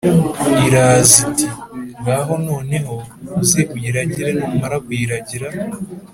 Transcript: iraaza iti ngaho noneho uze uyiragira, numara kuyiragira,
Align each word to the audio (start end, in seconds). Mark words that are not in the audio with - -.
iraaza 0.65 1.15
iti 1.23 1.45
ngaho 1.99 2.33
noneho 2.47 2.95
uze 3.41 3.61
uyiragira, 3.73 4.29
numara 4.49 4.75
kuyiragira, 4.85 5.47